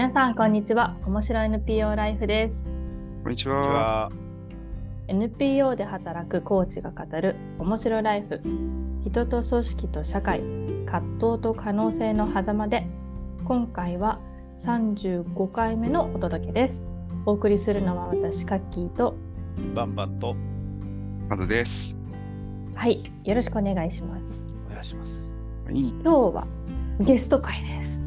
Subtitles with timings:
[0.00, 0.96] 皆さんこんにちは。
[1.04, 2.70] 面白い NPO ライフです。
[3.22, 4.10] こんにちは。
[5.08, 8.40] NPO で働くコーチが語る面白いライフ。
[9.04, 10.40] 人と組織と社会
[10.86, 12.86] 葛藤と可能性の狭間で。
[13.44, 14.20] 今回は
[14.60, 16.88] 35回目のお届けです。
[17.26, 19.14] お送りするのは私カッキーと。
[19.74, 20.34] バンバンと
[21.28, 21.98] まずです。
[22.74, 23.02] はい。
[23.24, 24.34] よろしくお願いします。
[24.66, 25.36] お願いします。
[25.68, 26.46] 今日は
[27.00, 28.06] ゲスト会です。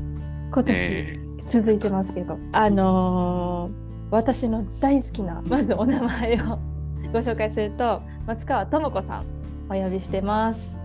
[0.51, 3.73] 今年、えー、続いてますけどあのー、
[4.11, 6.59] 私の大好きなまずお名前を
[7.11, 9.25] ご紹介すると松川智子さん
[9.69, 10.79] お呼びしてます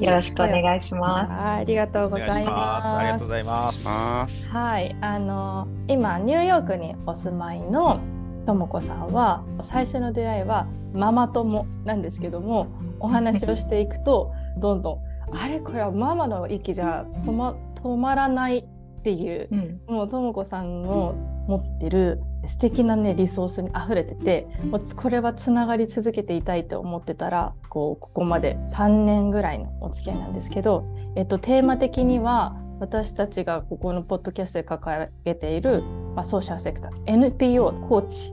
[0.00, 1.32] よろしくお願いします。
[1.46, 2.88] ありがとうございます。
[2.88, 4.48] ありがとうございます。
[4.48, 8.00] はい、あの今ニューヨークにお住まいの
[8.46, 12.68] ともこさんは最初の出会いはママ友なんですけども
[13.00, 14.98] お話をしていくとどんどん
[15.36, 18.66] あれこれはママの息じゃ止ま止まらない
[19.04, 21.14] っていう、うん、もうともこさんの
[21.46, 35.82] 持ってる素敵なねリソースに溢れててもうこれはつながり続けていたいと思ってたらこうここまで3年ぐらいのお付き合いなんですけど、えっと、テーマ的には私たちがここのポッドキャストで掲げている、
[36.14, 38.32] まあ、ソーシャルセクター NPO コーチ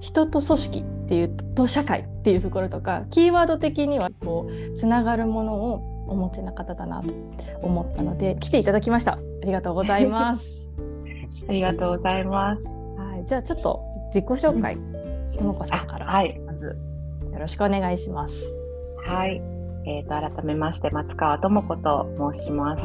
[0.00, 7.12] 人と組織っていうと社会っていうところとかキーワード的にはこうつながるものをお持ちな方だなと
[7.62, 9.12] 思ったので来ていただきました。
[9.14, 10.68] ありがとうございます。
[11.48, 12.86] ありがとうございます。
[13.26, 14.76] じゃあちょっと自己紹介、
[15.28, 16.06] しもこさんから。
[16.46, 16.66] まず
[17.32, 18.44] よろしくお願いします。
[19.04, 19.55] はい。
[19.86, 22.82] えーと、改めまして松川智子と申します。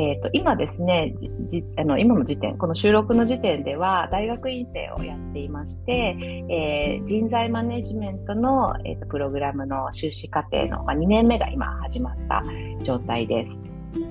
[0.00, 1.14] えーと、今ですね
[1.48, 6.16] じあの今の時点この収録の時点では大学院生をやっていまして、
[6.48, 12.44] えー、人材マネジメントの、えーと、プログラムの修士課程の、まあ、2年目が今始まった
[12.84, 13.68] 状態です。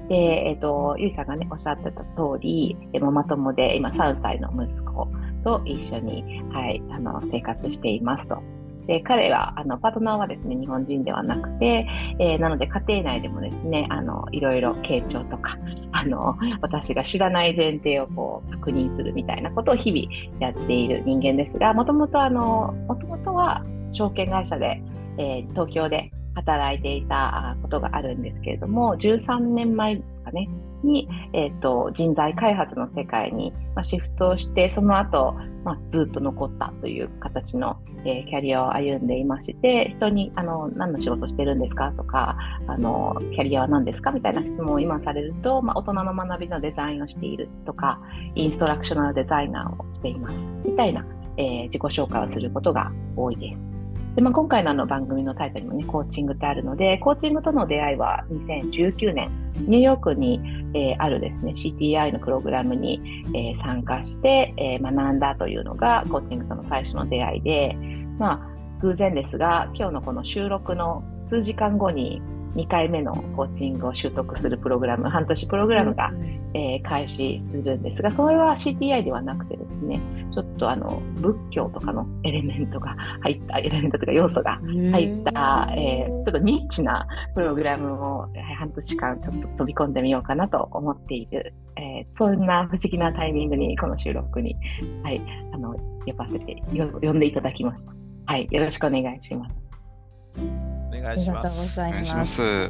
[0.09, 5.07] で、え、ー、と、ゆいさんがね、おっしゃってた通り、ママ友で今3歳の息子
[5.43, 8.41] と一緒に、はい、あの生活していますと。
[8.87, 11.85] で彼はあのパートナーはですね日本人ではなくて、
[12.19, 15.57] えー、なので家庭内でもですねあのいろいろ傾聴とか
[15.91, 24.81] あの私が知らない前提をこう確認するみたいなことを日々やっている人間ですがもともともともとは証券会社で、
[25.17, 30.47] えー、東京で働いていたことがあるんですけれども13年前ですかね
[30.83, 35.33] に、えーと、人材開発の世界に、ま、シフトをしてその後、
[35.63, 41.91] まあ、ずっと残ったという形の、えー、キャリアを歩んでいまして人にあの何の仕事してるんですか？
[41.97, 42.37] とか
[42.67, 44.11] あのキャリアは何ですか？
[44.11, 47.99] みたいな質問を今されると、まあ、大人の学びのデザインをしているとか
[48.35, 50.35] インストラクショナルデザイナーをしています。
[50.63, 51.03] みたいな、
[51.37, 53.76] えー、自己紹介をすることが多いです。
[54.17, 59.29] で、まあ、今回のあの番組のタイトルにもね、コーチングってあるので、コーチングとの出会いは2019年、
[59.67, 60.41] ニューヨークに、
[60.73, 67.77] えー、あるですね、CTI のプログラムに、えー、参加して、えー、学んだというのが、コーチングとの最初の出会いで、
[68.17, 72.19] まあ、偶然ですが、今日のこの収録の数時間後に
[72.55, 76.11] 2回目のコーチングを習得するプログラム、半年プログラムが、
[76.53, 79.99] えー、開始するんですが、それは CTI ではなくてですね、
[80.33, 84.59] ちょっとあの仏教とかのエレメントが入った、エレメントとか要素が
[84.91, 88.27] 入った、えー、ちょっとニッチなプログラムを
[88.57, 94.55] 半年間ちょっと飛び込んでみようかなと思っている、えー、そんな不思議なタイミングにこの収録に、
[95.03, 95.21] はい、
[95.53, 95.75] あの
[96.05, 97.93] 呼ばせて呼んでいただきました。
[98.25, 100.66] はい、よろしくお願いします。
[100.99, 101.79] お願いします。
[101.79, 102.69] お願いします。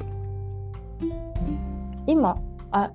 [2.06, 2.38] 今
[2.72, 2.92] あ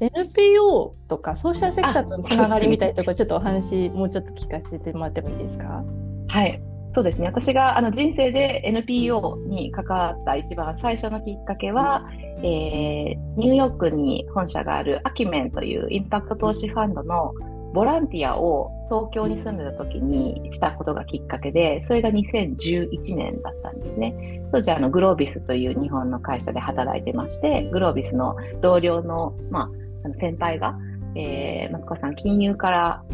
[0.00, 5.84] NPO とかソーシャルセクターとのつながりみたいなところちょっとお話もうちょっと聞かせてもらってもいいですか？
[6.28, 6.60] はい
[6.94, 12.08] そうですね私があの人生で NPO に関わった一番最初のきっかけは、
[12.38, 17.34] えー、ニューヨークに本社があるアキメンというインパクト投資ファンドの
[17.72, 24.40] ボランティアを東京に住んでた時にしたことがきっかけで、それが2011年だったんですね。
[24.52, 29.70] 当時あのグロービスという日本の会社で働いてまして、グロービスの同僚の,、まあ、
[30.04, 30.76] あの先輩が、
[31.14, 33.04] えー、マツコさん、金融から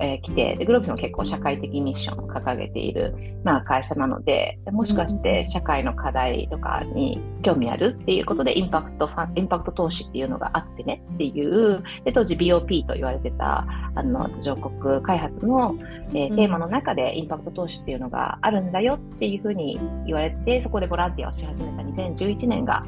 [0.00, 3.14] えー、来てでグローブスも結構社会的ミッションを掲げている、
[3.44, 15.76] まあ、会社なのでもしかして社会の課題とかに興味あるっていうことでインパクトファンインパクト投資っていうのがあってねっていうで当時 BOP と言われてたあの上国開発の、
[16.10, 22.84] えー、テーマの中でインパクト投資っていうのがあるんだよっていうふうに言われてそこでボランティアをし始めた2011年が、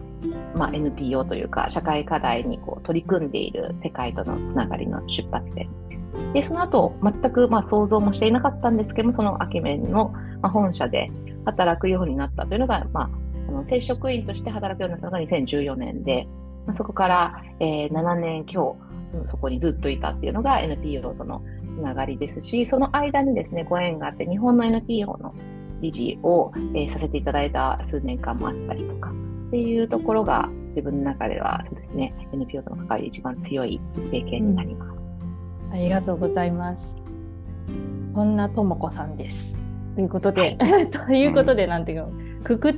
[0.54, 6.00] まあ、NPO というか社会課題にこう取り組んでいる世界とのつながりの出発点です。
[6.34, 10.12] でその後全くま想像もしていなかったんですけどもそのアケメンの
[10.42, 11.10] 本社で
[11.44, 13.10] 働くようになったというのが、まあ、
[13.50, 16.26] の正職員として働くようになったのが2014年で、
[16.66, 18.76] まあ、そこから、えー、7年強、
[19.26, 21.42] そこにずっといたっていうのが NPO との
[21.76, 25.34] つながりですし、その間にですね、ご縁があって、日本の NPO の
[25.80, 29.12] 理事を、えー、させていただいた数年間もあったりとか、
[29.50, 35.10] っていうところが自分の中ではそうですね、NPO との関わり一番強い経験になります。
[35.66, 36.96] うん、ありがとうございます。
[38.14, 39.58] そんなともこさんです。
[39.96, 42.12] ということで、はい、 ということで、なんていうの、
[42.44, 42.74] くく、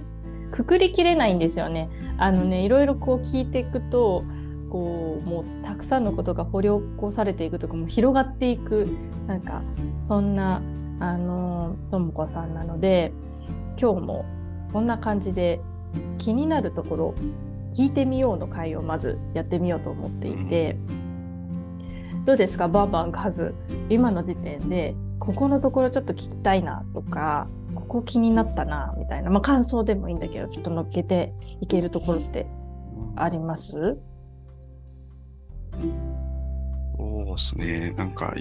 [0.50, 1.90] くくりきれないんですよね。
[2.16, 4.25] あのね、いろいろこう聞いていくと、
[4.70, 8.86] こうもうたくさんのことが掘り起こされていくとかも広がっていく
[9.26, 9.60] なんか
[10.00, 10.62] そんな
[10.98, 13.12] あのともこさんなので
[13.78, 14.25] 今日も
[14.72, 15.60] こんな感じで
[16.18, 17.14] 気になるところ
[17.74, 20.76] 聞いてみようの回をまずやってみようと思っていて、
[22.24, 23.54] どうですかバンバン数
[23.88, 32.46] 今の時点でここのところちょっと聞きたいなとかここ気になったなみたいな、まあ、感想でもいいんだけどちょっと乗っけていけるところって
[33.16, 33.98] あります？
[36.96, 37.94] そうですね。
[37.96, 38.34] なんか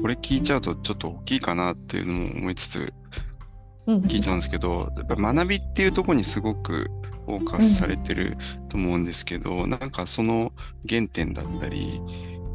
[0.00, 2.92] これ聞いちゃうとちょっと大きいかなっていうのも思いつつ
[3.86, 6.90] 聞いちゃうんですけど、やっぱ学びっていうところにすごく
[7.26, 8.36] フォーカスされてる
[8.68, 10.52] と思うんですけど、うん、なんかその
[10.88, 12.00] 原点だったり、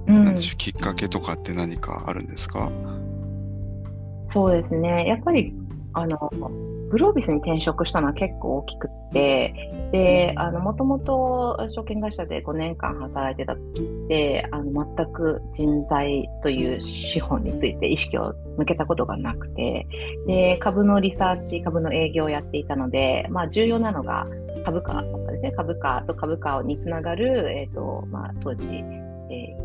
[0.07, 2.71] うん、なんでしょうきっかけとかって何かあるんですか？
[4.25, 5.05] そうですね。
[5.07, 5.53] やっぱり
[5.93, 6.17] あの
[6.95, 9.53] グロービスに転職したのは結構大きくって、
[9.91, 19.85] で、あの、もともと証券会社で5年間働いてた時って、あの、全く人材という資本について意識を向けたことがなくて、
[20.25, 24.25] で、株のリサーチ、株の営業をやっていたので、まあ、重要なのが
[24.63, 25.51] 株価だったんですね。
[25.51, 29.04] 株価と株価につながる、えっ、ー、と、まあ、当時、えー、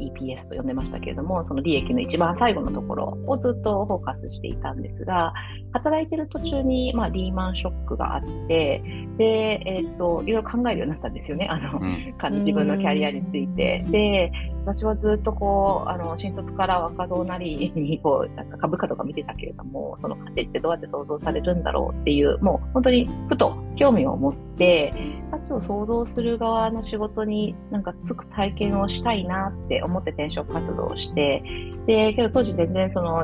[0.00, 5.32] EPS と呼んでましたけれども、その利益の一番最後のところをずっとフォーカスしていたんですが、
[5.72, 8.82] 働いてる途中に、まあ、リーマンショックがあって、
[9.18, 11.46] で、えっ、ー、と、いろいろ考えるようになったんですよね。
[11.50, 13.84] あの、うん、自分のキャリアについて。
[13.90, 14.32] で、
[14.64, 24.92] 私はずっとこう、あの、新卒から若造なりに、こう、なんか株価とか見てたけれども、その価値ってどうやって想像されるんだろうっていう、もう本当にふと興味を持って、
[25.30, 31.42] 価値を想像する側の仕事になんかつく体験をしたいなって思って転職活動をして、
[31.86, 33.20] で、けど当時全然その、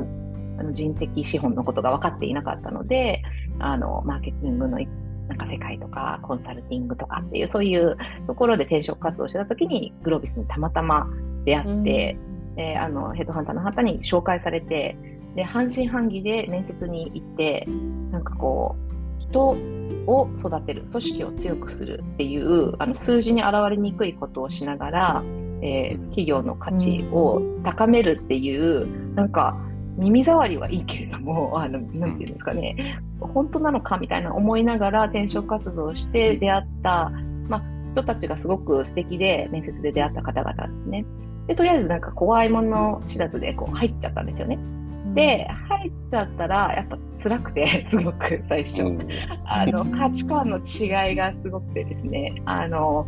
[0.59, 3.23] あの人的資本のことが分かっていなかったので、
[3.59, 4.79] あの、マーケティングの
[5.29, 7.97] なんか世界とかコンサルティングとかっていうそういう
[8.27, 11.09] ところで転職活動してた時にグロービスにたまたま
[11.45, 12.17] 出会って、
[12.57, 14.97] うん、あのヘッドハンターの方に紹介されて
[15.35, 17.67] で半信半疑で面接に行って
[18.11, 18.87] なんかこう
[19.21, 19.57] 人
[20.07, 25.23] を育てる組織を強くするっていうあの数字に表れにくいことをしながら、
[25.63, 29.57] えー、企業の価値を高めるっていう、うん、なんか
[29.99, 37.11] 耳障りはいいけれども、 あの、なんていうんですかね、本当なのかみたいな思いながら転職活動をして出会った、
[37.49, 37.63] まあ、
[37.93, 41.05] 人たちがすごく素敵で、面接で出会った方々ですね。
[41.47, 44.59] で、とりあえずなんか怖いもの知らずでこう入っちゃったんですよね。
[45.15, 48.83] で、入っちゃったら、やっぱ辛くて、 すごく最初。
[49.45, 53.07] あの、価値観の違いがすごくてですね、あの、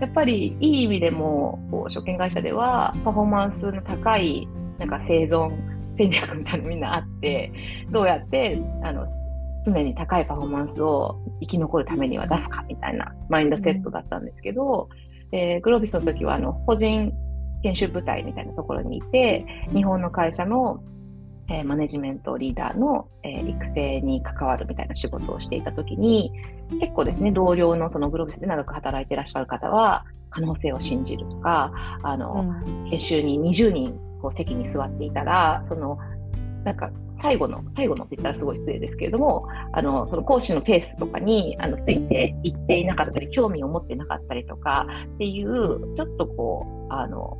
[0.00, 4.46] やっぱりいい意味でも、こう証券会社ではパフォーマンスの高い、
[4.78, 5.50] なんか生存、
[5.94, 7.52] 戦略みたいなのみんなあって、
[7.90, 9.06] どうやってあの
[9.64, 14.88] 常に高いパフォーマンスを生き残るためには出すかみたいなマインドセットだったんですけど、
[15.32, 17.12] えー、グロービスの時はあの法人
[17.62, 20.80] 研修部隊みたいなところにいて、日本の会社の、
[21.48, 26.32] えー、マネジメントリーダーの、えー、育成に関わるみたいな仕事をしていた時に、
[26.80, 31.72] 結構ですね、同僚のそのグロービスで長く働いていらっしゃる方は、可能性を信じるとか、
[32.02, 35.98] あの、うん、研修に20人こう席に座っていたら、その
[36.66, 44.84] なんか最後の、最後のって言ったらすごい失礼ですけれども、あの、その講師のペースとかに、あの、ついていっていなかったり、興味を持ってなかったりとか
[45.14, 45.54] っていう、
[45.96, 47.38] ちょっとこう、あの、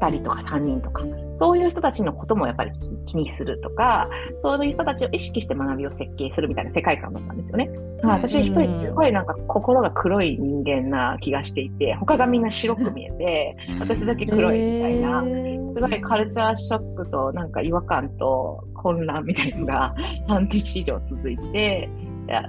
[0.00, 1.04] 2人とか3人とか、
[1.36, 2.72] そういう人たちのこともやっぱり
[3.06, 4.08] 気にするとか、
[4.42, 7.70] そういう人たちを意識して学びを設計するみたいな世界観だったんですよね。
[8.02, 15.24] まあ、私一人すごいなんか心が黒い人間な気がしていて、他がみんな白く見えて、私だけ黒いみたいな、
[15.72, 19.94] すごいカルチャーショックとなんか違和感と混乱みたいなのが
[20.26, 21.88] 半年以上続いて、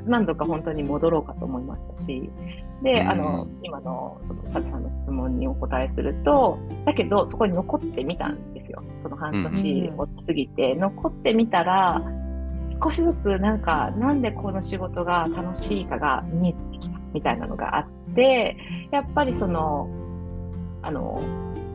[0.05, 2.29] 何度か本当に戻ろうかと思いましたし、
[2.83, 8.83] で、あの、今の、その、カズさんの質問にお答えすると、だけど、そこに残ってみたんですよ。
[9.03, 12.01] その半年を過ぎて、残ってみたら、
[12.69, 18.57] 少しずつなんか、なんでこの仕事が楽しいかが見えてきたみたいなのがあって、
[18.91, 19.89] やっぱりその、
[20.81, 21.21] あの、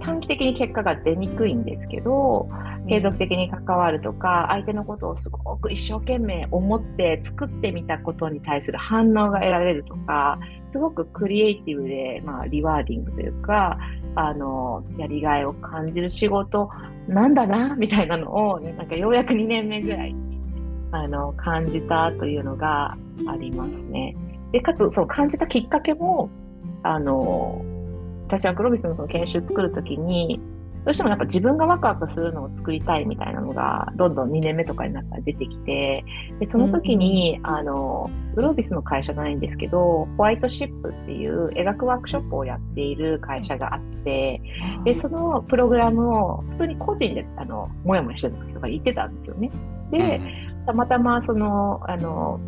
[0.01, 2.49] 短期的に結果が出にくいんですけど、
[2.89, 10.39] 継続的に関わるとか、相手のことをすごく一生懸命思って作ってみたことに対する反応が得られるとか、
[10.69, 13.79] すごくクリエイティブで、まあ、リワーディングというか、
[14.15, 16.71] あの、やりがいを感じる仕事
[17.09, 20.15] なんだな、みたいなのを、なんかようやく2年目ぐらい、
[20.93, 24.17] あの、感じたというのがありますね。
[24.53, 26.31] で、かつ、そう感じたきっかけも、
[26.83, 27.65] あの、
[28.29, 30.41] 私はグロビスのその研修作るときに、
[30.87, 36.05] どうしてもやっぱ自分がワクワクするのを作りたいみたいなのが、どんどん2年目とかになったら出てきて、
[36.39, 44.41] でその時に、うん、あの、グロービスの会社じゃないんですけど、ホワイトシップっていう描くワークショップをやっている会社があって、
[44.85, 49.51] で、そのプログラムを普通に個人で、あの、もやもやしてた時とか言ってたんですよね。
[49.91, 50.21] で、
[50.67, 52.39] たまたまその、あの、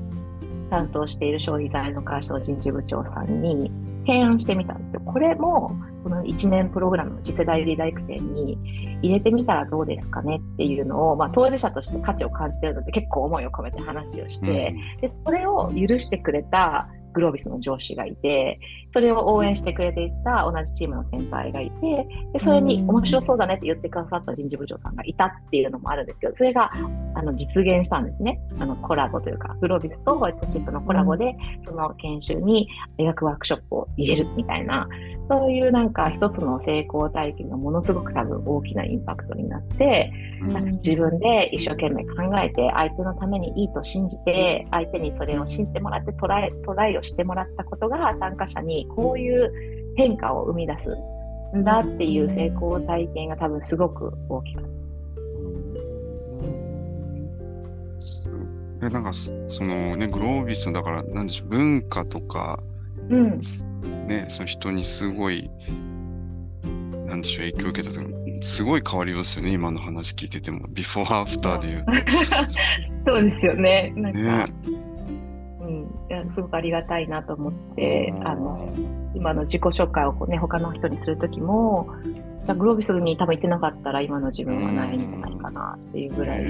[0.71, 3.73] 担当している消費財の会社の人事部長さんに
[4.07, 5.01] 提案してみたんですよ。
[5.05, 5.75] これも
[6.09, 8.57] この1年プログラムの次世代リーダー育成に
[9.03, 18.61] 入れてみたらどうですかねっていうのを、まあ、当事者として価値を感じてるので結構思いを込めて話をして、うん、でそれを許してくれたグロービスの上司がいて、
[18.93, 26.73] それを応援してくれていた同じチームの先輩がいて、でそれに面白そうだねって言ってくださった人事部長さんがいたっていうのもあるんですけど、それが
[27.15, 28.41] あの実現したんですね。
[28.61, 34.89] あのコラボというか、グロービスとホワイトシップのコラボで、その研修に描くワークショップを入れるみたいな、
[35.29, 40.13] そういうなんか一つの成功体験がものすごく多分大きなインパクトになって、
[40.43, 40.65] なん。
[40.65, 50.75] か自分で一生懸命考えて、相手のためにいいと信じて、相手にそれを信じてもらってトライトライをしてもらったことが参加者にこういう変化を生み出
[51.53, 54.69] すんだっていう成功体験が多分すごく大きかった。
[58.81, 59.33] えなんかそ
[59.65, 62.63] のねグロービスのだからなんでしょう文化とか、
[63.11, 63.41] うん、
[64.07, 65.51] ねその人にすごい
[67.07, 68.01] なんでしょう影響を受けたと
[68.41, 70.67] すごい変わりますよね今の話聞いてても。
[70.69, 71.93] ビフォーアフターで言うと。
[73.13, 73.93] そうですよね。
[73.97, 74.47] なんか、ね、
[76.31, 78.73] すごくありがたいなと思って、あの
[79.15, 81.89] 今の自己紹介をこう、ね、他の人にする時も
[82.55, 86.45] グロービスに多分行ってなかったら今の自分はないんじゃないかなっていうぐらい、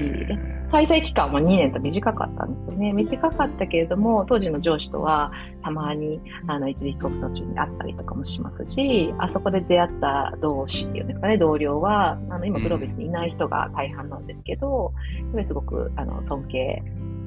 [0.71, 2.93] 滞在期間も2年と短かったんですよね。
[2.93, 5.31] 短かったけれども、当時の上司とは
[5.63, 14.93] たまにあの一時帰国途中に会ったりとかもしますし、あそこで出会った同志っていうんですかね、同僚は、あの今グロービスにいない人が大半なんですけど、
[15.43, 16.83] すごくあの尊敬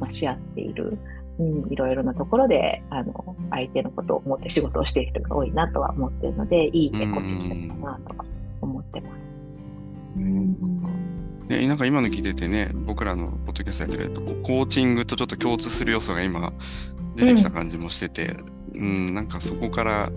[0.08, 0.98] し合っている。
[1.38, 8.24] うん、いろいろなところであの相手のことを思って仕事をしている人が多いなとは思っているのでいい結婚式だったなとは
[8.60, 9.12] 思ってます。
[10.16, 11.02] うん
[11.48, 16.52] でなんか今の聞いててね僕らのポッドキャストやってるとコーチングとちょっと共通する要素が今
[17.16, 18.36] 出てきた感じもしてて、
[18.74, 20.12] うん、うん、なんかそこから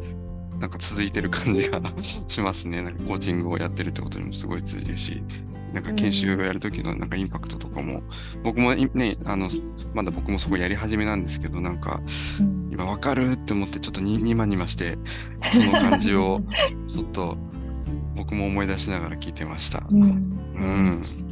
[0.60, 2.82] なんか続いてる感じがしますね。
[2.82, 5.24] なんかコーチングをやってるってことにもすごい通じるし、
[5.74, 8.02] なんか研修をやるときのなんかインパクトとかも、
[8.44, 9.50] 僕もね、あの、
[9.94, 12.02] まだ僕もそこやり始めなんですけど、なんか、
[12.72, 14.98] 今わかるって思ってちょっとににまにまして、
[15.52, 16.42] その感じを
[16.88, 17.38] ちょっと
[18.16, 19.86] 僕も思い出しながら聞いてました。
[19.90, 21.25] うん、うん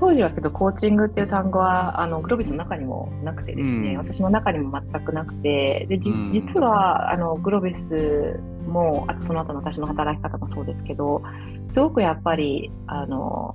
[0.00, 11.22] 当時はけどコーチングっていう単語はあのグロービスの中にもなくてですね、うん、私の中にも全くなくてでじ、実はあのグロービスもあとその後の私の働き方もそうですけど
[11.68, 13.54] すごくやっぱりあの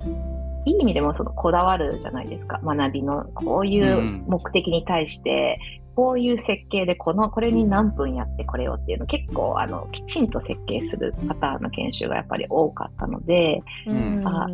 [0.64, 3.24] いい意味でもそのこだわるじゃないですか学びの。
[3.34, 5.58] こういう目的に対して
[5.96, 14.46] こういう設計でこのこれに何分やってこれをっていうの結構あのきちんと設計するパターンの研修がやっぱり多かったので、うん、あ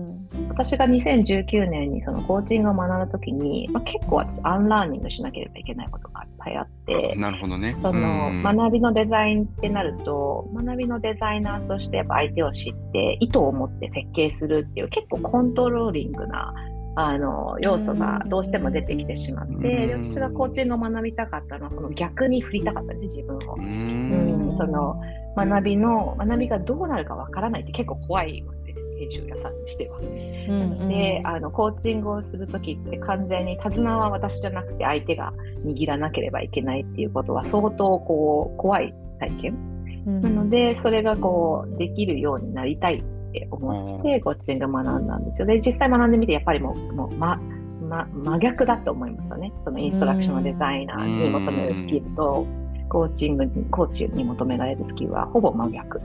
[0.48, 7.74] 私が2019年にそのコーチングを学ぶときに、まあ、結構私 unlearning しなければいけないことがいっぱいあってなるほどね。
[7.74, 16.54] その、学びのデザインってなると学びのデザイナーとしてやっぱ相手を知って意図を持って設計するっていう結構 controlling な
[16.94, 23.54] あの要素がどうしても出てきてしまって、私がコーチングを学びたかったのはその逆に振りたかったです自分を。
[23.56, 25.00] うんその
[25.34, 29.98] 学びの学びがどうなるかわからないって結構怖いわけです編集屋さんにしては。
[29.98, 35.32] うんであのコーチングをする時って完全に手綱は私じゃなくて相手が
[35.64, 39.72] 握らなければいけないっていうことは相当こう怖い体験。
[40.04, 45.46] なのでそれがこうできるようになりたいって思ってコーチング学んだんですよ。
[45.46, 47.40] で、実際学んでみて、やっぱりもう、もうま、
[47.88, 49.52] ま、真逆だと思いましたね。
[49.64, 52.46] そのインストラクションデザイナーに求めるスキルと、
[52.88, 56.00] コーチングに、コーチに求められるスキルはほぼ真逆。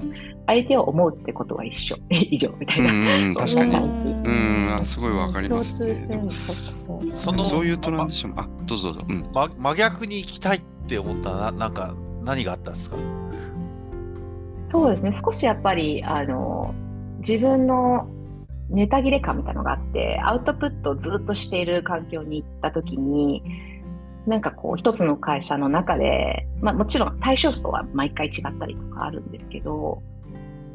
[0.48, 2.94] 相手を思うってことは一緒、 以上みたいな。
[2.94, 3.76] うん、確かに。
[3.76, 6.08] うん、あすごいわかりますね。
[7.14, 9.06] そのそういうトランジション、あ、どうぞどうぞ。
[9.10, 11.94] うん、ま、真逆に行きたいって思ったな、なんか、
[12.24, 12.96] 何があったんですか？
[14.64, 16.74] そうですね、少しやっぱり、あの、
[17.20, 18.08] 自分の
[18.70, 23.44] ネタ切れ感みたいなのがあって、アウトプットをずっとしている環境に行った時に、
[24.26, 30.02] なんかこう一つの会社の中で、まあもちろん対象層は毎回違ったりとかあるんですけど、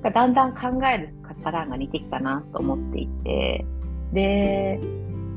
[0.03, 3.65] だんだん考えるパターンが似てきたなと思っていて、
[4.13, 4.81] で、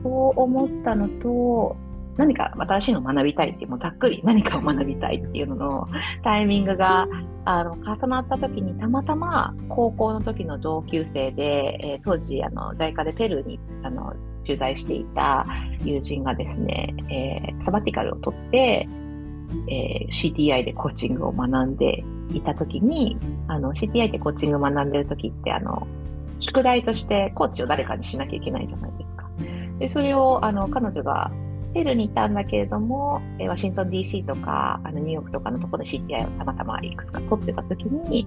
[0.02, 1.76] そう思ったのと、
[2.18, 5.88] 何か新しいのを学びたいっていう、もうざっくり何かを学びたいっていうのの
[6.24, 7.08] タイミングが
[7.46, 14.14] あの重なった時にたまたま高校の時の同級生で、えー、当時あの在家でペルーにあの
[14.46, 15.46] 駐在していた
[15.84, 18.88] 友人がですね、えー、サバティカルを取って、
[19.70, 22.04] えー、CTI でコーチングを学んで
[22.34, 23.18] いた時に
[23.48, 25.88] あの CTI でコーチングを学んでる時ってあの
[26.40, 29.30] 宿題としてコーチを誰かにしなきゃいけないじゃないですか。
[29.80, 31.32] でそれをあの彼女が
[31.76, 38.26] ペルにいたんだけれども、えワシントン DC とかあのニューヨークとかのところで CTI をたまたまいくつか取ってた時に、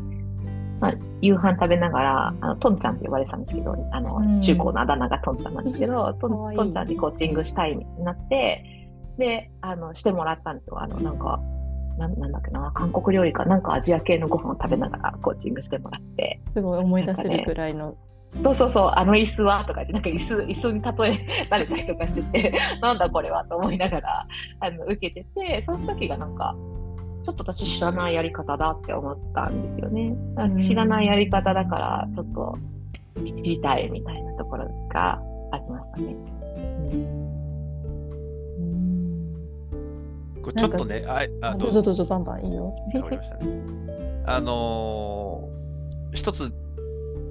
[0.80, 8.64] まあ、夕飯食べながら、あのトンちゃんって呼ばれてたんですけど、あの、中高のあだ名がトンちゃんなんですけど、トントンちゃんにコーチングしたいになって、
[9.16, 10.82] で、あの、してもらったんですよ。
[10.82, 11.40] あの、なんか、
[11.98, 16.40] なんなんだっけな、韓国料理かなんかアジア系のご飯を食べながらコーチングしてもらって。
[16.52, 17.96] すごい思い出せるくらいの
[18.42, 24.26] そうそうそう、あの椅子はとか言って、なんか椅子椅子に例えられたりとかしてて、 なんだこれはと思いながら
[24.60, 26.54] あの受けてて、その時がなんか、
[27.24, 30.16] ちょっと私知らないやり方だって思ったんですよね。
[30.56, 32.58] 知らないやり方だから、ちょっと
[33.16, 35.20] 知りたいみたいなところが
[35.50, 36.16] ありましたね。
[40.42, 42.74] これちょっとね、ああどうぞどうぞ、3番いいよ。
[42.94, 43.62] わかりましたね。
[44.26, 46.52] あのー、一つ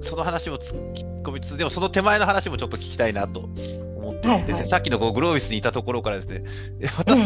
[0.00, 3.48] その話も突っ込みつつ、でもその手前の話もちょっと聞きたいなと
[3.96, 6.42] 思っていて、はいはい、さっきのこうグロービスにいたところからですね、
[6.98, 7.20] また、うん、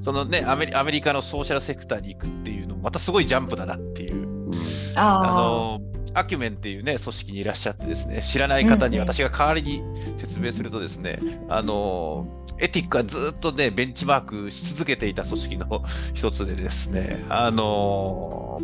[0.00, 4.52] そのねアメリ、アメリカのソーシャルセクターに行くっていうのも、またすごいジャンプだなっていう。
[4.94, 5.80] あの
[6.14, 9.82] アキュメンっていうね、組織にいらっしゃってですね、知らない方に私が代わりに
[10.16, 12.26] 説明するとですね、うん、あの、
[12.58, 18.60] エティックはずっとね、ベンチマークし続けていた組織の一つでですね、あの、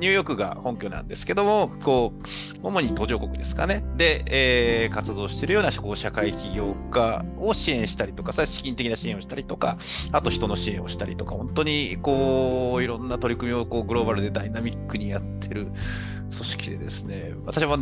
[0.00, 2.22] ニューヨークが本拠なんですけども、こう、
[2.62, 3.84] 主に途上国ですかね。
[3.96, 9.76] で、えー、活動しているような社会起業家を支援したりとか、さ資金的な支援をしたりとか、
[10.12, 17.76] あと人の支援をしたりとか、本当にこう、いろんな取り組みをこうグローバルでダイナミックにやってる組織でですね、私も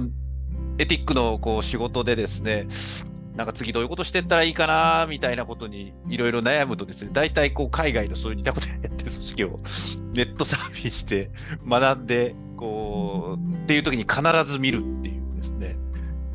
[0.78, 2.66] エティックのこう仕事でですね、
[3.37, 8.74] なんか次どういうことしてったらいいかなみたいなことにいろいろ悩むとですね、大体こう海外のそういう似たことや
[9.44, 9.59] を
[10.12, 11.31] ネットサーフィンして
[11.66, 15.77] 学んで、こう、っていう時に必ず見るっていうですね、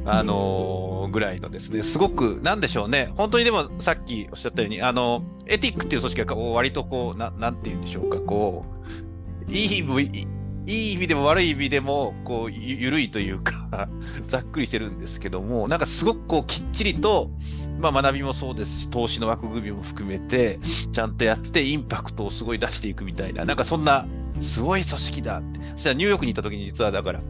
[0.06, 8.66] あのー、ぐらいのですね、すごく、なんでしょうね、本当にでもさっきおっしゃったように、あの、エティックっていう組織が割とこう、ななんて言うんでしょうか、こ
[9.48, 9.80] う、いい
[10.66, 13.90] いい意味でも悪い意味でも、こう、ゆ緩いというか
[14.28, 17.30] ざっくりしてるんですけども、なんかすごくこう、きっちりと、
[17.84, 20.60] まあ学びもそうですし、投資の枠組みも含めて、
[20.92, 24.08] ちゃんとやってインパクトをすごい出していくみたいな、なんかそんな、
[24.40, 25.60] すごい組織だって。
[25.72, 27.22] そしたらニューヨークに行った時に実はだから、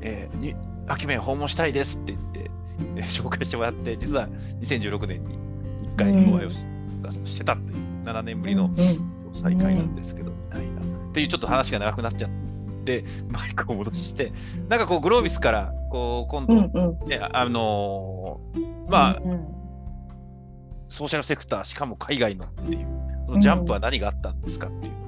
[0.00, 0.54] えー、に、
[0.88, 2.50] 秋め訪問したいですって言って、
[2.96, 4.28] えー、紹介してもらって、実は
[4.60, 5.38] 2016年に
[5.94, 6.66] 1回お会いをし,、
[7.24, 8.70] してたという、7年ぶりの
[9.32, 10.80] 再会なんですけど、みたいな。
[10.80, 12.50] っていうちょっと話が長くなっちゃって、
[12.84, 14.32] でマイクを戻して
[14.68, 16.96] なんかこうグロービスからこう今度、ね、うんうん、
[17.32, 19.59] あのー、まあ、うんうん、
[20.90, 22.86] ソーシャルセクターしかも海外のっていう
[23.26, 25.00] そのジャンプは何があったんですかっていう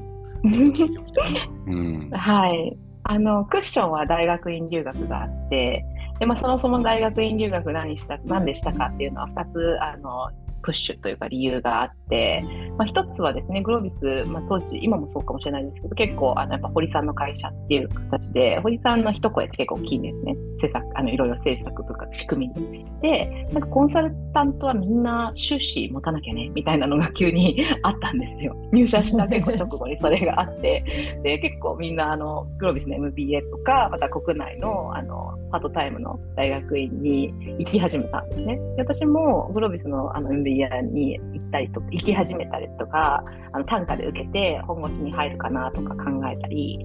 [1.66, 2.78] うん、はい。
[3.04, 5.84] あのクッションは大学院留学があって
[6.20, 10.30] で、まあ、そもそも大学院留学何した何でしたかっていうのは2つあの
[10.62, 12.44] プッシュというか理由があって、
[12.78, 20.36] まあ、一つはですね、グロービス、まあ、当時、今もそうかもしれないですけど、結構、あのやっぱ堀さんの会社っていう形で、堀さんの一声って結構大きいんですね。
[20.54, 22.86] 政策、あのいろいろ政策とか仕組みに。
[23.00, 28.56] で、なんかコンサルタントはみんな収支持たなきゃね、みたいなのが急に あったんですよ。
[28.72, 30.84] 入社した結構直後にそれがあって、
[31.22, 38.56] で、結構みんな、あの、グロービスの MBA とか、また国内の、あの、パートタイムの大学院に行き始めたんですね。
[38.76, 46.78] で私もグロービスのあの MBA リアに行ったりとか行き始めたりとかあの単価で受けて本腰に入るかなとか考えたり、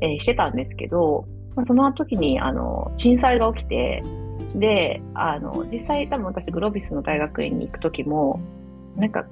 [0.00, 4.02] えー、してたんですけど、まあ、その時にあの震災が起きて
[4.54, 8.40] であの実際多分私グロービスの大学院に行く時も
[8.96, 9.26] なんか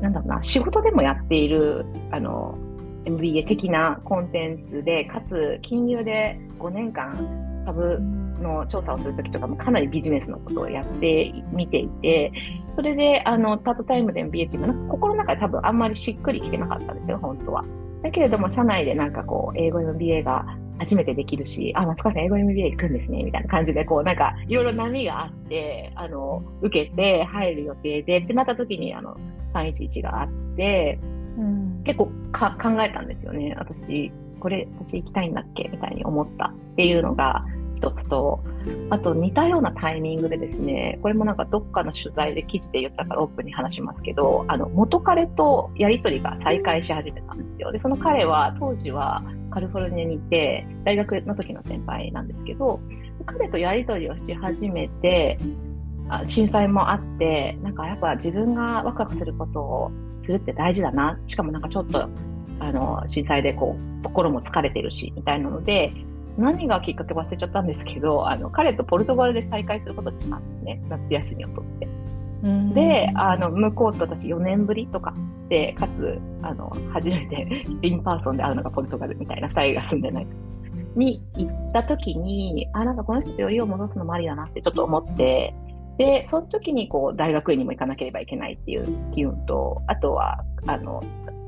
[0.00, 2.56] なんだろうな仕事でもやっているあの
[3.04, 7.98] MBA 的なコンテンツでかつ金融で5年間株
[8.40, 12.32] の調査をするときとかもかなりビジネスのことをやってみていて、
[12.76, 17.64] それであのパートタイムで MBA っていうのは心の中で多分あんまりしっくりきてなかったんですよ、本当は。
[18.02, 20.44] だけれども、社内でなんかこう、英語 MBA が
[20.78, 29.16] 初めてできるし、あ、松川さん英語 MBA 行くんですね、みたいな感じで、こう、なんか、いろいろ波があって、あの、受けて入る予定で、ってなった時に、あの、
[29.54, 30.98] 311があって、
[31.38, 33.54] うん、結構か考えたんですよね。
[33.56, 37.44] 私、これ、私行きたいんだっけみたいに思ったっていうのが、
[37.84, 38.42] 一つと、
[38.88, 47.72] あと似たようなタイミングでですね、これもなんかどっかの取材で記事で言ったからオープンに話しますけど、あの元彼とやり取りが再開し始めたんですよ。
[47.72, 52.80] で、その彼は当時はカリフォルニアにいて、大学の時の先輩なんですけど、
[53.26, 55.38] 彼とやり取りをし始めて、
[56.26, 61.18] 震災もあって、なんかやっぱ自分がワクワクすることをするって大事だな。
[61.26, 62.08] しかもなんかちょっと、
[62.60, 65.92] あの、震災でこう、心も疲れてるし、みたいなので、
[66.36, 71.88] 何がきっかけ忘れちゃったんですけど、あの彼とポルトガルで再会することにしたんですね、夏休みを取って。
[72.74, 75.14] で、あの向こうと私4年ぶりとか
[75.48, 80.26] で、かつあの初めて in person で会うのがポルトガルみたいな2人が住んでない
[80.96, 85.54] に行った時に、あ、なんかこの人とよりを戻すのもありだなってちょっと思って、
[85.98, 91.02] で、その時にこう大学院にも行かなければいけないっていう機運と、あとはあの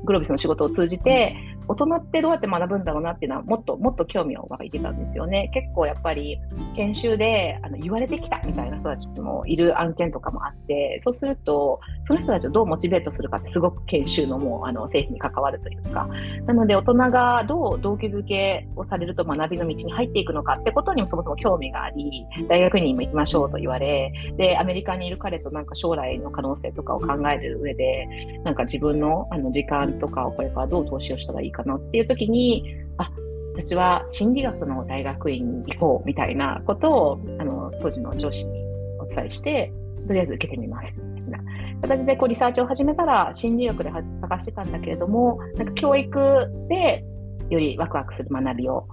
[0.05, 1.35] グロービスの仕事を通じて、
[1.67, 5.51] 大人ってどうやって学ぶんだろうなっていうのはもっともっと興味を湧いてたんですよね。
[5.53, 6.39] 結構やっぱり
[6.75, 16.07] 研修であの言われてきたみたいな人たちもいる案件とかもあってそうするとその人たちをどうモチベートするかってすごく研修のもうあの製品に関わるというか
[16.45, 28.07] なので大人がどう動機づけをされると学びの道に入っていくのかってことにもそもそも興味があり大学にも行きましょうと言われでアメリカにいる彼となんか将来の可能性とかを考える上で
[28.43, 32.63] なんか自分のあの時間とかをこれからどう投資をしたらいいかなっていう時に、
[32.97, 33.09] あ、
[33.53, 38.51] 私は心理学の大学院に行こうみたいなことをあの当時の上司に
[38.99, 39.71] お伝えして、
[40.07, 40.93] とりあえず受けてみます。
[40.95, 41.43] みたいな
[41.81, 43.91] 形でこうリサーチを始めたら心理学で
[44.21, 47.03] 探してたんだけれども、なんか教育で
[47.49, 48.87] よりワクワクする学びを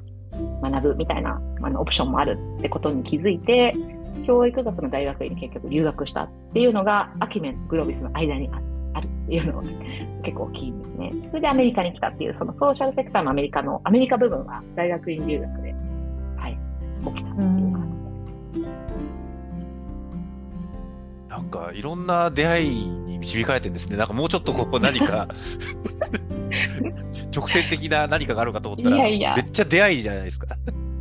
[0.62, 3.74] 学ぶみたいなあのオプションもあるってことに気づいて、
[4.26, 9.62] 教育学の大学院に結局留学したっていうのがアキメン、グロービスの間にあってるっていうのを
[10.22, 11.12] 結構大きいんですね。
[11.30, 15.74] それでアメリカに来たっていう、そのソーシャルセクターのアメリカの、アメリカ部分は大学院留学で、
[16.36, 16.58] はい、
[17.06, 17.88] 起きたっていう感
[18.52, 18.74] じです。
[21.28, 23.96] なんかいろんな出会いに導かれてるんですね。
[23.96, 25.26] なんかもうちょっとこう何か
[27.34, 30.56] 直線的な何かがあるかと思ったら、いやいやめっちゃ出会いじゃないですか。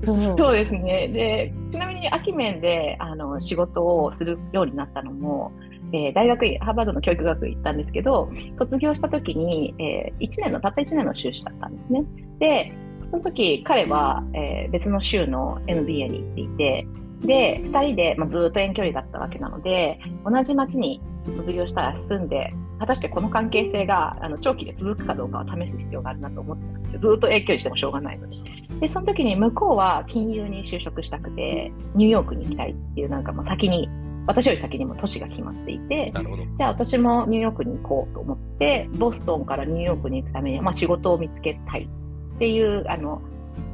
[0.05, 1.07] そうですね。
[1.07, 5.51] で、ちなみに秋面であの仕事をするようになったのも、
[5.93, 12.03] えー、大学院、ハーバードの教育学院行ったんですけど、卒業した時に、えー、1年の、たった1年の修士だったんですね。
[12.39, 12.73] で、
[13.11, 16.87] その時彼は、えー、別の州の MBA に行っていて、
[17.21, 20.99] で、2人で、まあ、ずっと遠距離だったわけなので、同じ町に
[21.37, 26.99] 卒業したら住んで、果たしてこの関係性があの長期で続くかどうかを試す必要があるなと思ってたんですよ。
[26.99, 28.35] ずっと遠距離してもしょうがないので。
[28.81, 33.87] で、その時に向こうは金融に就職したくて、ニューヨークに行きたいっていう、なんかもう先に
[34.25, 36.13] 私より先にも都市が決まっていて、
[36.55, 41.89] じゃあ私もニューヨークに行こうと思って、ボストンからニューヨークに行くためには、まあ、仕事を見つけたい
[42.35, 43.21] っていう、あの、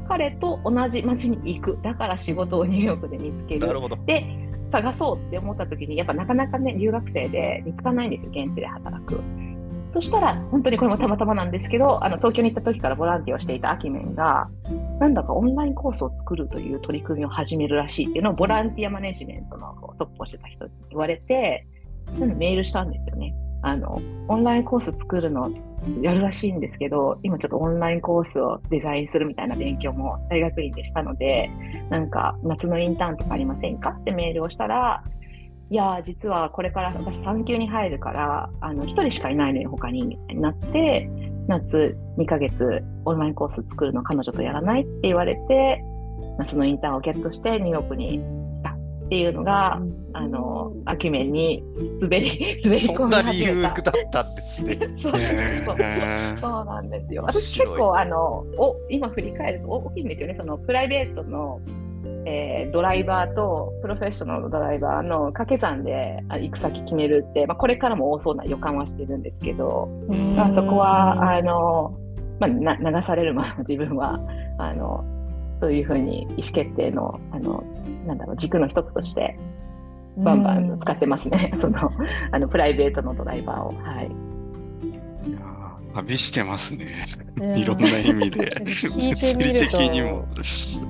[0.07, 1.79] 彼と同じ街に行く。
[1.83, 3.61] だから仕事をニューヨークで見つける。
[4.05, 4.25] で、
[4.67, 9.21] 探そうって思った時に、やっぱなかなかね、留学生で見つかんないんですよ、現地で働く。
[9.91, 14.47] そしたら、本当にこれもたまたまなんですけど、あの東京に行った時からボランティアをしていたアキメンが、
[14.99, 21.65] なんだかオンラインコースを作るという取り組みを始めるらしいっていうのをボランティアマネジメントのトップをしてた人に言われて、
[22.07, 23.33] そういうのメールしたんですよね。
[23.61, 25.51] あの、オンラインコース作るの
[26.01, 31.49] やるらしいんですけど、今ちょっとオンラインコースをデザインするみたいな勉強も大学院でしたので、
[31.89, 33.89] なんか夏のインターンとかありませんか？
[33.89, 35.03] ってメールをしたら、
[35.71, 41.09] いや実はこれから私産休に入るからあの1人しかいないのよ他になって
[41.47, 45.83] 夏2ヶ月オンラインコース作るの彼女とやらないって言われて
[46.39, 49.81] 夏のインターンをゲットしてニューヨークに来たっていうのが、
[50.13, 51.63] あの秋面に
[52.01, 54.77] 滑り滑り込んだ理由だったんですね。
[55.03, 55.13] そう
[56.39, 57.23] そうなんですよ。
[57.23, 60.35] 私結構あのお今振り返ると大きいんですよね。
[60.37, 61.59] そのプライベートの
[62.25, 69.87] えー、ドライバーとプロフェッショナルのドライバーの掛け算で行く先決めるって、まあ、これからも多そうな予感はしてるんですけど、
[70.35, 71.97] まあ、そこはあの、
[72.39, 74.19] まあ、流されるまま自分は
[74.57, 75.03] あの
[75.59, 77.63] そういうふうに意思決定のあの
[78.05, 79.37] なんだろう軸の一つとして
[80.17, 81.89] バンバン使ってますね、 その
[82.31, 83.67] あのプライベートのドライバーを。
[83.83, 84.28] はい
[86.01, 87.05] 旅してますね。
[87.57, 88.55] いろんな意味で。
[88.65, 89.79] 聞いてみると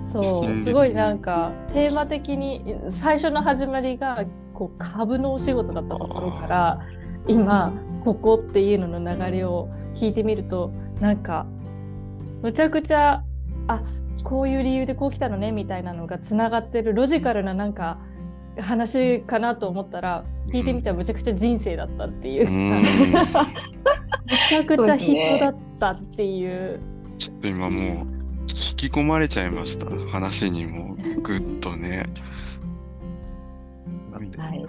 [0.04, 6.82] そうすごいなんかテーマ的に最初の始まりがこう株のお仕事だったところから
[7.28, 7.72] 今
[8.04, 11.46] ここっていうのの流れを聞いてみるとなんか
[12.42, 13.24] むちゃくちゃ
[13.68, 13.82] あ
[14.24, 18.00] こういう理由でこう来たのねみたいなのがつながってるロジカルななんか
[18.62, 22.84] 話かなと思ったら聞いてみたらむちゃくちゃ人生だったっていう、め
[24.50, 26.80] ちゃくちゃ人だったっていう。
[27.18, 27.84] ちょっと今もう
[28.50, 29.86] 引き込まれちゃいました。
[30.12, 32.10] 話にもぐっとね。
[34.38, 34.62] はい、い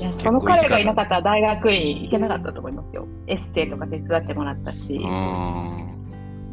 [0.00, 3.06] やその彼がいなかったら大学院行けなかったと思いますよ。
[3.26, 4.98] エッセイとか手伝ってもらったし。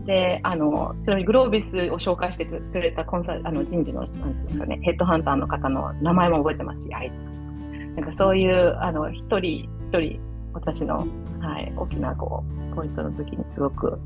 [0.06, 7.12] で、あの、ちなみにグロービスを紹介してくれたコンサあの人事の、なんていうんですかね、ヘッドハンターの方の名前も覚えてますし、はい。
[7.96, 10.20] なんかそういう、あの、一人一人、
[10.54, 10.98] 私の、
[11.40, 14.00] はい、大きな、こう、ポイントの時にすごく、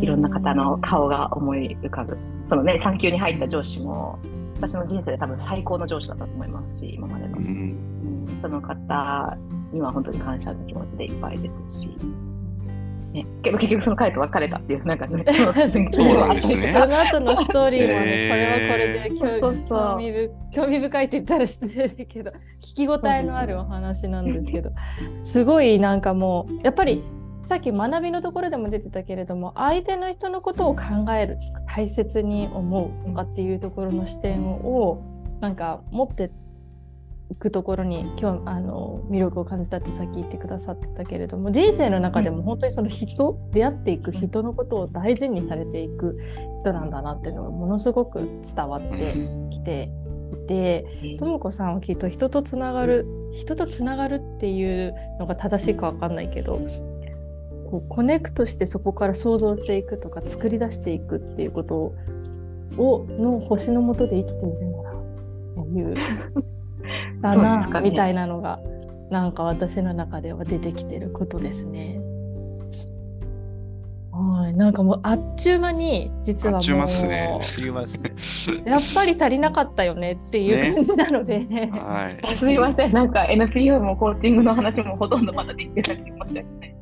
[0.00, 2.16] いろんな方の顔が思い浮かぶ。
[2.46, 4.18] そのね、産休に入った上司も、
[4.60, 7.38] 私の人生で多分最高の上司だったと思いますし、今までの。
[7.38, 9.36] うん、その方
[9.72, 11.90] には本当に感謝の気持ちでいっぱいですし。
[13.12, 16.66] ね、けど結局その彼と別れたっていうなんかね そうなんですね。
[16.74, 24.72] その後のストーリーもね、えー、これはこれで興味興味深いって言ったら失礼だけど聞き応えのあるお話なんですけど
[25.24, 27.02] すごいなんかもうやっぱり
[27.44, 35.02] さっき学びのところでも出てたけれども相手の人のことを考える大切に思うとかっていうところの視点を
[35.40, 36.30] なんか持って
[37.34, 46.18] くところに今日あの魅力を感じたってさっき言ってくださってたけれども人生の中でも本当にその人、うん、出会っていく人のことを大事にされていく
[46.62, 49.14] 人なんだなっていうのがものすごく伝わって
[49.50, 49.90] きて
[50.32, 56.60] いてとも子さんはきっと人とつながる人とつながるっていうのが正しいか分かんないけど
[57.70, 61.94] こうコネクトしてそこから想像していくとか作り出していくっていうこと
[62.78, 64.92] をの星の下で生きているなら
[65.56, 65.94] という
[67.20, 68.60] だな、ね、みたいなのが
[69.10, 72.00] なんか私の中では出てきてることですね。
[74.18, 77.40] はい、なんかもうあっちゅう間に実はもう、ね、
[78.66, 86.74] やっぱり足りなかったよねっていう感じなので、ね、はい、 すみませんなんか NPO もコーチングの話もほとんどまだできてなくて申し訳ない。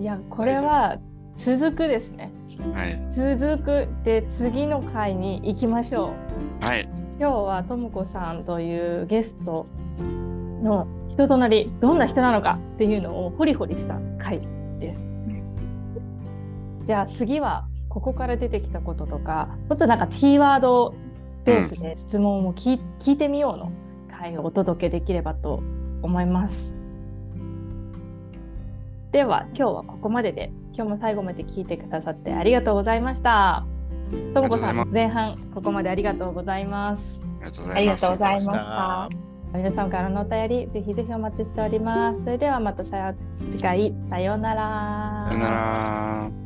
[0.00, 0.96] いやこれは
[1.36, 2.30] 続くですね、
[2.74, 6.12] はい、続くで次の回に行きましょ
[6.60, 6.64] う。
[6.64, 6.86] はい
[7.18, 9.66] 今日はともこさんというゲスト
[10.62, 14.40] の人となりどんな人なのかっていうのをホリホリした回
[14.80, 15.10] です。
[16.86, 20.94] じゃあ次はここから出てきたこととかちょっとなんかキーワード
[21.44, 23.72] ベースで質問を聞,、聞いてみようの
[24.10, 25.62] 回をお届けできればと
[26.02, 26.74] 思います。
[29.12, 33.64] では今日はここまでで今日も最後まで聞いてくださってありがとうございました。
[34.32, 37.22] ともこさん、前半ここまでありがとうございます。
[37.74, 39.08] ありがとうございました。
[39.54, 42.24] 皆さんからのお便り、ぜひぜひお待ちしております。
[42.24, 45.26] それではまた次回、さようなら。
[45.28, 46.43] さようなら。